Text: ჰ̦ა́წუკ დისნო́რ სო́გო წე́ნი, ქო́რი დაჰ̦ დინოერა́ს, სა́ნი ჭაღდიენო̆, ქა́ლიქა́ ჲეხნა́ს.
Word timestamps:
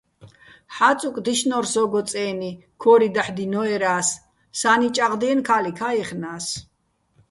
ჰ̦ა́წუკ 0.75 1.15
დისნო́რ 1.25 1.65
სო́გო 1.73 2.01
წე́ნი, 2.09 2.51
ქო́რი 2.81 3.09
დაჰ̦ 3.15 3.31
დინოერა́ს, 3.35 4.09
სა́ნი 4.59 4.87
ჭაღდიენო̆, 4.95 5.45
ქა́ლიქა́ 5.47 5.93
ჲეხნა́ს. 5.95 6.45